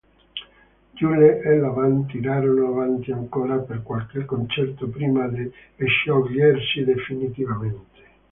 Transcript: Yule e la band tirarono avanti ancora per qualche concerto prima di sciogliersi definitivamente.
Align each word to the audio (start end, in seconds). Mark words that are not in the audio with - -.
Yule 0.99 1.29
e 1.43 1.57
la 1.59 1.69
band 1.69 2.07
tirarono 2.07 2.69
avanti 2.69 3.11
ancora 3.11 3.57
per 3.59 3.83
qualche 3.83 4.25
concerto 4.25 4.87
prima 4.89 5.27
di 5.27 5.47
sciogliersi 5.85 6.83
definitivamente. 6.83 7.99